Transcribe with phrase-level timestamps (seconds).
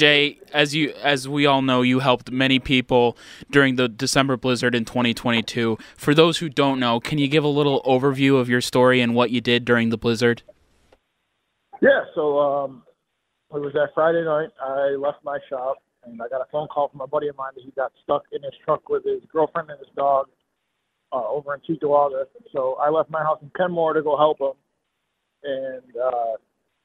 [0.00, 3.18] Jay, as you as we all know, you helped many people
[3.50, 5.76] during the December blizzard in 2022.
[5.94, 9.14] For those who don't know, can you give a little overview of your story and
[9.14, 10.42] what you did during the blizzard?
[11.82, 12.82] Yeah, so um,
[13.54, 14.48] it was that Friday night.
[14.58, 17.52] I left my shop and I got a phone call from a buddy of mine
[17.54, 20.28] that he got stuck in his truck with his girlfriend and his dog
[21.12, 22.24] uh, over in Cheektowaga.
[22.54, 24.56] So I left my house in Kenmore to go help him,
[25.44, 26.36] and uh,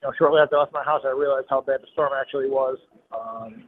[0.04, 2.78] know, shortly after I left my house, I realized how bad the storm actually was.
[3.12, 3.66] Um,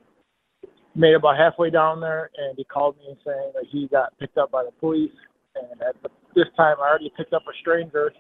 [0.96, 4.52] made about halfway down there, and he called me saying that he got picked up
[4.52, 5.12] by the police.
[5.56, 8.12] And at the, this time, I already picked up a stranger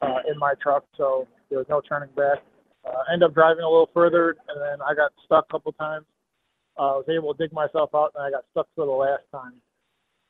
[0.00, 2.38] uh, in my truck, so there was no turning back.
[2.86, 6.06] Uh, ended up driving a little further, and then I got stuck a couple times.
[6.78, 9.24] Uh, I was able to dig myself out, and I got stuck for the last
[9.32, 9.54] time.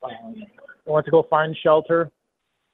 [0.03, 0.35] Um,
[0.87, 2.09] I went to go find shelter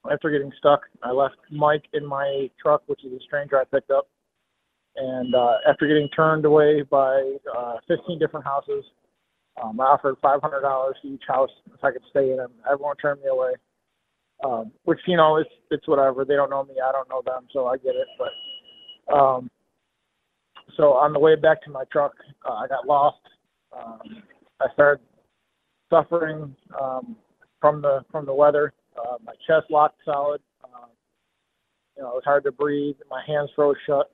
[0.09, 0.81] after getting stuck.
[1.03, 4.07] I left Mike in my truck, which is a stranger I picked up.
[4.97, 8.85] And uh, after getting turned away by uh, 15 different houses,
[9.61, 12.51] um, I offered $500 to each house if I could stay in them.
[12.69, 13.53] Everyone turned me away,
[14.43, 16.25] um, which you know it's it's whatever.
[16.25, 18.07] They don't know me, I don't know them, so I get it.
[18.17, 19.49] But um,
[20.75, 22.13] so on the way back to my truck,
[22.45, 23.19] uh, I got lost.
[23.77, 24.23] Um,
[24.61, 25.03] I started
[25.89, 27.15] suffering um,
[27.61, 28.73] from the from the weather.
[28.97, 30.41] Uh, my chest locked solid.
[30.63, 30.87] Uh,
[31.95, 32.95] you know, it was hard to breathe.
[33.09, 34.11] My hands froze shut.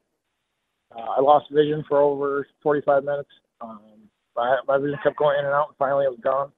[0.95, 3.29] Uh, I lost vision for over 45 minutes.
[3.61, 3.79] Um,
[4.35, 6.51] my, my vision kept going in and out, and finally it was gone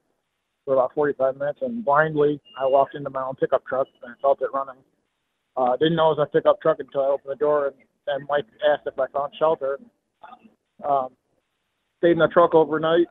[0.66, 1.59] for about 45 minutes.
[1.62, 4.81] And blindly, I walked into my own pickup truck and I felt it running.
[5.56, 7.75] Uh, didn't know it was a pickup truck until I opened the door and,
[8.07, 9.80] and Mike asked if I found shelter.
[10.88, 11.09] Um,
[12.00, 13.07] stayed in the truck overnight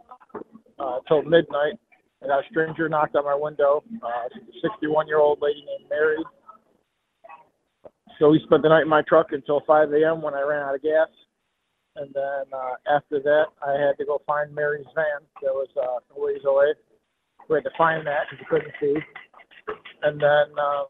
[0.78, 1.74] uh, until midnight.
[2.20, 3.82] And a stranger knocked on my window.
[4.02, 6.18] Uh, a 61 year old lady named Mary
[8.22, 10.22] so we spent the night in my truck until 5 a.m.
[10.22, 11.08] when I ran out of gas.
[11.96, 15.98] And then uh, after that, I had to go find Mary's van that was uh,
[15.98, 16.72] a ways away.
[17.50, 18.94] We had to find that because we couldn't see.
[20.04, 20.84] And then, uh,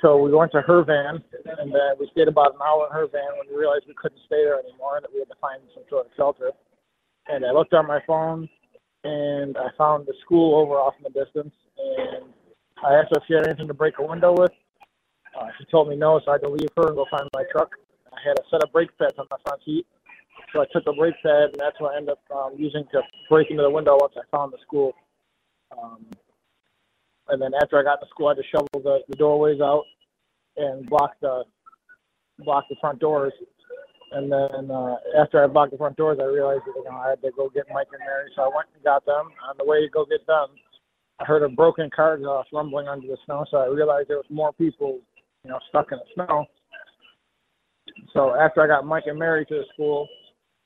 [0.00, 1.18] so we went to her van,
[1.58, 4.20] and then we stayed about an hour in her van when we realized we couldn't
[4.24, 6.52] stay there anymore and that we had to find some sort of shelter.
[7.26, 8.48] And I looked on my phone,
[9.02, 12.30] and I found the school over off in the distance, and
[12.86, 14.52] I asked her if she had anything to break a window with,
[15.38, 17.44] uh, she told me no, so I had to leave her and go find my
[17.52, 17.70] truck.
[18.12, 19.86] I had a set of brake pads on my front seat,
[20.52, 23.02] so I took the brake pad, and that's what I ended up um, using to
[23.28, 24.94] break into the window once I found the school.
[25.76, 26.06] Um,
[27.28, 29.84] and then after I got the school, I had to shovel the, the doorways out
[30.56, 31.44] and block the
[32.38, 33.32] block the front doors.
[34.12, 37.10] And then uh, after I blocked the front doors, I realized that you know I
[37.10, 39.28] had to go get Mike and Mary, so I went and got them.
[39.48, 40.48] On the way to go get them,
[41.18, 44.30] I heard a broken car exhaust rumbling under the snow, so I realized there was
[44.30, 45.00] more people
[45.46, 46.44] you know, stuck in the snow.
[48.12, 50.08] So after I got Mike and Mary to the school,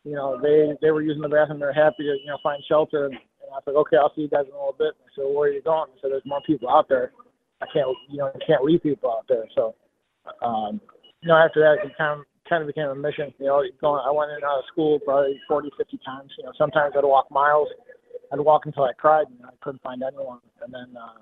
[0.05, 1.61] you know, they they were using the bathroom.
[1.61, 3.05] They're happy to you know find shelter.
[3.05, 4.97] And, and I like, okay, I'll see you guys in a little bit.
[4.97, 5.91] I said, well, where are you going?
[6.01, 7.13] Said, there's more people out there.
[7.61, 9.45] I can't you know I can't leave people out there.
[9.55, 9.75] So,
[10.41, 10.81] um,
[11.21, 13.35] you know, after that, it kind of kind of became a mission.
[13.39, 16.33] You know, going I went in and out of school probably 40, 50 times.
[16.39, 17.69] You know, sometimes I'd walk miles.
[18.33, 20.41] I'd walk until I cried and I couldn't find anyone.
[20.65, 21.21] And then uh,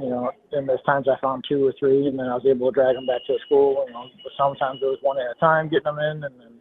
[0.00, 2.70] you know, and there's times I found two or three, and then I was able
[2.70, 3.84] to drag them back to school.
[3.86, 6.60] You know, but sometimes it was one at a time, getting them in, and then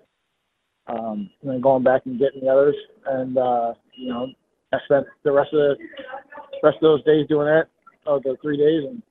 [0.88, 2.76] um, and then going back and getting the others.
[3.06, 4.28] And uh, you know,
[4.74, 5.78] I spent the rest of the
[6.64, 7.68] rest of those days doing that,
[8.06, 9.04] of the three days, and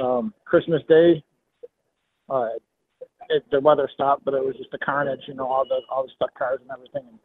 [0.00, 1.22] um, Christmas Day,
[2.28, 2.48] uh,
[3.30, 5.20] it, the weather stopped, but it was just a carnage.
[5.26, 7.08] You know, all the all the stuck cars and everything.
[7.08, 7.18] And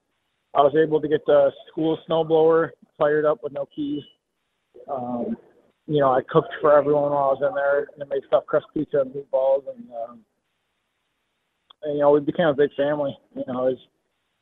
[0.56, 4.04] I was able to get the school snowblower fired up with no keys.
[4.92, 5.38] Um,
[5.88, 8.66] you know, I cooked for everyone while I was in there and made stuffed crust
[8.74, 10.20] pizza and meatballs and, um,
[11.84, 13.18] and you know, we became a big family.
[13.36, 13.78] You know, as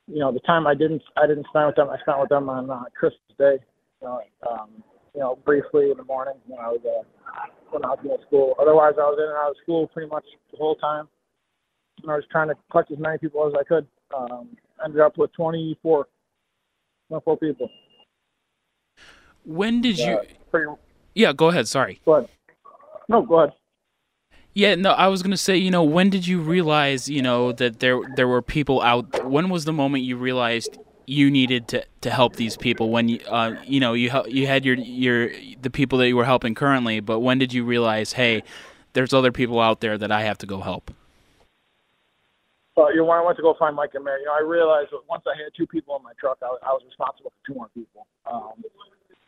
[0.08, 2.50] you know, the time I didn't I didn't spend with them, I spent with them
[2.50, 3.58] on uh, Christmas Day.
[4.02, 4.70] You know, um,
[5.14, 7.04] you know, briefly in the morning when I was uh,
[7.72, 8.56] when I was in school.
[8.60, 11.08] Otherwise, I was in and out of school pretty much the whole time.
[12.02, 13.88] And I was trying to collect as many people as I could.
[14.16, 14.50] Um,
[14.84, 16.08] ended up with 24,
[17.10, 17.70] 24 people.
[19.46, 20.20] When did uh, you?
[20.52, 20.68] Pretty,
[21.16, 21.68] yeah, go ahead.
[21.68, 22.00] Sorry.
[22.06, 22.30] Go ahead.
[23.10, 23.54] No, go ahead.
[24.54, 27.80] Yeah, no, I was gonna say, you know, when did you realize, you know, that
[27.80, 29.26] there there were people out?
[29.26, 30.78] When was the moment you realized
[31.08, 32.90] you needed to, to help these people?
[32.90, 35.30] When you, uh, you know, you you had your your
[35.62, 38.44] the people that you were helping currently, but when did you realize, hey,
[38.94, 40.90] there's other people out there that I have to go help?
[42.78, 44.42] Well, you know, when I went to go find Mike and Mary, you know, I
[44.42, 47.32] realized that once I had two people in my truck, I was, I was responsible
[47.32, 48.08] for two more people.
[48.30, 48.64] Um,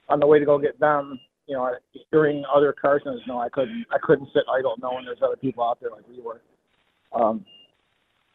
[0.09, 1.71] on the way to go get them, you know,
[2.11, 5.63] hearing other cars, Carsons, no, I couldn't, I couldn't sit idle knowing there's other people
[5.63, 6.41] out there like we were.
[7.13, 7.45] Um,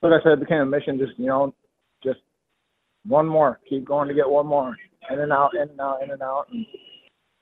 [0.01, 0.99] like I said, it became a mission.
[0.99, 1.55] Just you know,
[2.03, 2.21] just
[3.07, 4.77] one more, keep going to get one more,
[5.11, 6.67] in and out, in and out, in and out, and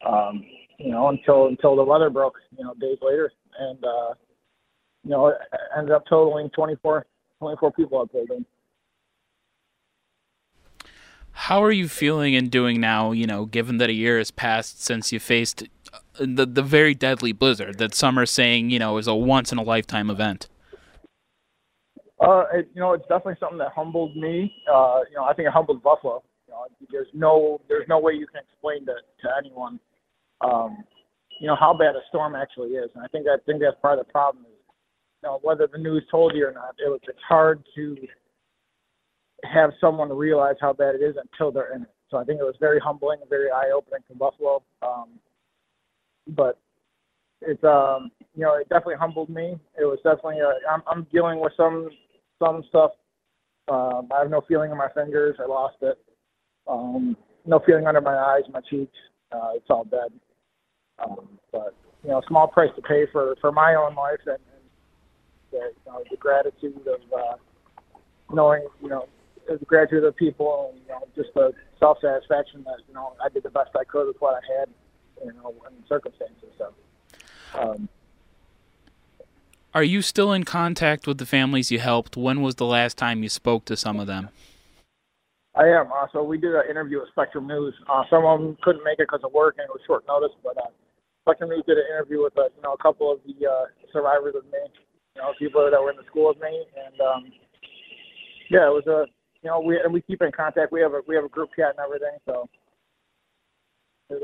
[0.07, 0.45] um,
[0.79, 4.15] you know, until until the weather broke, you know, days later, and uh,
[5.05, 5.37] you know, it
[5.77, 7.07] ended up totaling 24,
[7.39, 8.45] 24 people pulled in.
[11.45, 14.85] How are you feeling and doing now, you know, given that a year has passed
[14.85, 18.99] since you faced uh, the the very deadly blizzard that some are saying, you know,
[18.99, 20.51] is a once in a lifetime event?
[22.21, 24.55] Uh, it, you know, it's definitely something that humbled me.
[24.71, 26.23] Uh, you know, I think it humbled Buffalo.
[26.47, 28.93] You know, there's no there's no way you can explain to
[29.23, 29.81] to anyone,
[30.43, 30.85] um,
[31.41, 32.91] you know, how bad a storm actually is.
[32.95, 34.61] And I think I think that's part of the problem is,
[35.23, 37.97] you know, whether the news told you or not, it was it's hard to
[39.45, 41.91] have someone realize how bad it is until they're in it.
[42.11, 44.63] So I think it was very humbling and very eye opening for Buffalo.
[44.83, 45.09] Um,
[46.29, 46.59] but
[47.43, 49.59] it's um you know it definitely humbled me.
[49.79, 51.89] It was definitely a, I'm I'm dealing with some
[52.39, 52.93] some stuff.
[53.69, 55.37] Um, I have no feeling in my fingers.
[55.39, 55.99] I lost it.
[56.67, 57.17] Um,
[57.47, 58.97] no feeling under my eyes, my cheeks.
[59.33, 60.13] Uh, it's all dead.
[61.03, 64.65] Um, but you know, small price to pay for for my own life and, and
[65.53, 67.37] the, you know, the gratitude of uh,
[68.33, 69.07] knowing you know
[69.49, 73.43] the gratitude of people you know just the self satisfaction that you know I did
[73.43, 74.69] the best I could with what I had,
[75.25, 76.51] you know, in circumstances.
[76.57, 76.73] So.
[77.59, 77.89] Um,
[79.75, 82.17] Are you still in contact with the families you helped?
[82.17, 84.29] When was the last time you spoke to some of them?
[85.57, 85.91] I am.
[85.91, 87.75] Uh, so we did an interview with Spectrum News.
[87.89, 90.31] Uh, some of them couldn't make it because of work and it was short notice,
[90.45, 90.71] but uh,
[91.23, 94.35] Spectrum News did an interview with uh, you know a couple of the uh, survivors
[94.37, 94.63] of me,
[95.17, 97.33] you know, people that were in the school with me, and um,
[98.49, 99.07] yeah, it was a
[99.43, 100.73] you know we and we keep in contact.
[100.73, 102.49] We have a we have a group chat and everything, so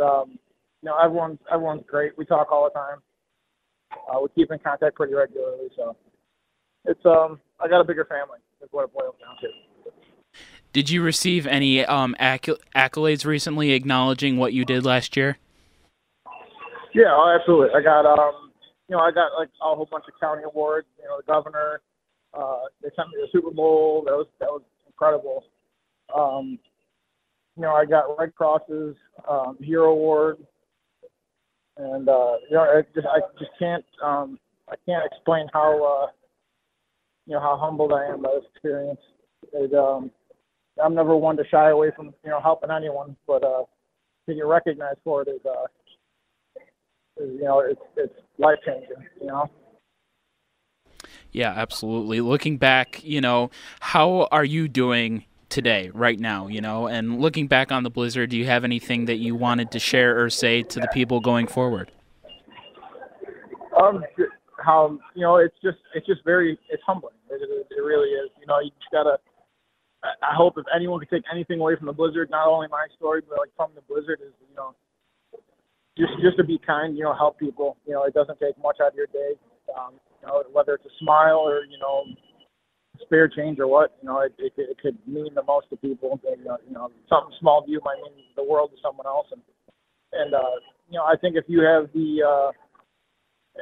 [0.02, 0.38] um,
[0.82, 2.16] you know everyone's everyone's great.
[2.18, 2.98] We talk all the time.
[3.92, 5.96] Uh, we keep in contact pretty regularly, so
[6.84, 8.38] it's um I got a bigger family.
[8.62, 9.48] Is what it boils down to.
[10.72, 15.38] Did you receive any um, acc- accolades recently acknowledging what you did last year?
[16.92, 17.70] Yeah, oh, absolutely.
[17.74, 18.50] I got um,
[18.88, 20.86] you know, I got like a whole bunch of county awards.
[20.98, 21.80] You know, the governor.
[22.34, 24.02] Uh, they sent me to the Super Bowl.
[24.04, 24.62] That was that was
[24.96, 25.44] incredible.
[26.14, 26.58] Um,
[27.56, 28.96] you know, I got Red Crosses,
[29.28, 30.38] um, Hero Award,
[31.76, 34.38] and uh, you know, I just I just can't um,
[34.68, 36.10] I can't explain how uh,
[37.26, 39.00] you know how humbled I am by this experience.
[39.52, 40.10] It, um,
[40.82, 43.62] I'm never one to shy away from you know helping anyone, but uh,
[44.28, 45.66] to get recognized for it is, uh,
[47.22, 49.04] is you know it's it's life changing.
[49.20, 49.50] You know.
[51.36, 52.22] Yeah, absolutely.
[52.22, 53.50] Looking back, you know,
[53.80, 56.46] how are you doing today, right now?
[56.46, 59.70] You know, and looking back on the blizzard, do you have anything that you wanted
[59.72, 61.92] to share or say to the people going forward?
[63.78, 64.02] Um,
[64.64, 67.12] how you know it's just it's just very it's humbling.
[67.28, 68.30] It, it, it really is.
[68.40, 69.18] You know, you just gotta
[70.02, 73.20] I hope if anyone could take anything away from the blizzard, not only my story,
[73.28, 74.74] but like from the blizzard, is you know,
[75.98, 76.96] just just to be kind.
[76.96, 77.76] You know, help people.
[77.86, 79.34] You know, it doesn't take much out of your day.
[79.76, 82.04] Um, know, whether it's a smile or you know,
[83.02, 83.96] spare change or what.
[84.02, 86.20] You know, it, it, it could mean the most to people.
[86.26, 89.26] And, uh, you know, something small to you might mean the world to someone else.
[89.32, 89.42] And
[90.12, 92.52] and uh, you know, I think if you have the uh,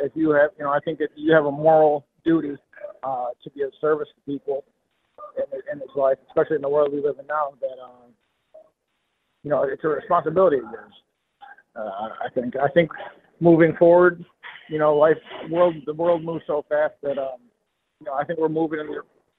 [0.05, 2.57] if you have, you know, I think that you have a moral duty
[3.03, 4.65] uh, to be of service to people
[5.37, 8.13] in, in his life, especially in the world we live in now, that um,
[9.43, 10.93] you know it's a responsibility of yours.
[11.77, 12.55] Uh, I think.
[12.57, 12.91] I think
[13.41, 14.25] moving forward,
[14.69, 15.19] you know, life
[15.51, 17.41] world the world moves so fast that um,
[18.01, 18.89] you know I think we're moving in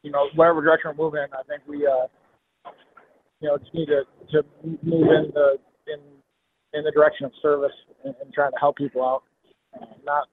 [0.04, 1.34] you know whatever direction we're moving in.
[1.34, 2.08] I think we uh,
[3.42, 4.44] you know just need to to
[4.84, 6.00] move in the in
[6.74, 9.24] in the direction of service and, and trying to help people out,
[10.06, 10.28] not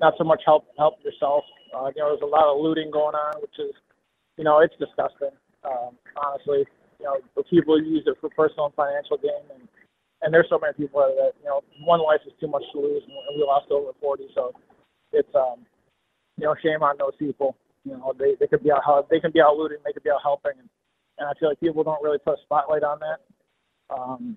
[0.00, 1.44] not so much help help yourself.
[1.74, 3.74] Uh, you know, there's a lot of looting going on, which is
[4.36, 5.30] you know, it's disgusting.
[5.64, 6.64] Um, honestly,
[6.98, 7.16] you know,
[7.50, 9.68] people use it for personal and financial gain, and
[10.22, 12.80] and there's so many people out that you know, one life is too much to
[12.80, 14.52] lose, and we lost over 40, so
[15.12, 15.66] it's um,
[16.38, 17.56] you know, shame on those people.
[17.84, 20.10] You know, they they could be out they can be out looting, they could be
[20.10, 20.68] out helping, and
[21.18, 23.94] and I feel like people don't really put a spotlight on that.
[23.94, 24.36] Um,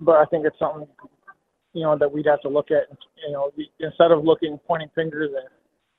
[0.00, 0.86] but I think it's something
[1.74, 2.88] you know that we'd have to look at.
[3.26, 5.52] You know, instead of looking pointing fingers at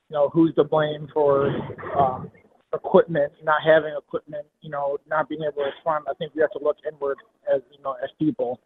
[0.09, 1.49] you know, who's to blame for
[1.97, 2.31] um,
[2.73, 6.05] equipment, not having equipment, you know, not being able to respond.
[6.09, 7.17] I think we have to look inward
[7.53, 8.59] as you know, as people,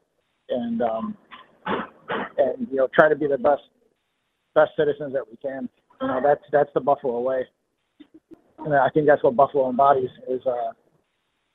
[0.49, 1.17] and um,
[1.65, 3.63] and you know, try to be the best
[4.55, 5.69] best citizens that we can.
[6.01, 7.45] You know, that's that's the Buffalo way,
[8.59, 10.41] and I think that's what Buffalo embodies is.
[10.45, 10.73] Uh,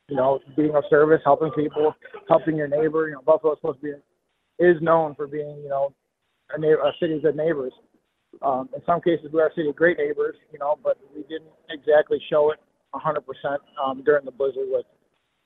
[0.09, 1.95] you know, being of service, helping people,
[2.29, 3.09] helping your neighbor.
[3.09, 3.93] You know, Buffalo is supposed to be
[4.59, 5.93] is known for being, you know,
[6.55, 7.73] a, neighbor, a city of good neighbors.
[8.43, 11.23] Um, in some cases, we are a city of great neighbors, you know, but we
[11.23, 12.59] didn't exactly show it
[12.95, 13.23] 100%
[13.85, 14.87] um, during the blizzard with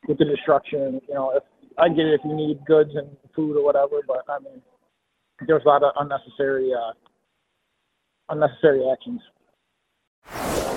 [0.08, 1.00] with the destruction.
[1.08, 1.42] You know, if
[1.78, 4.62] I get it if you need goods and food or whatever, but I mean,
[5.46, 6.92] there's a lot of unnecessary uh,
[8.28, 9.20] unnecessary actions.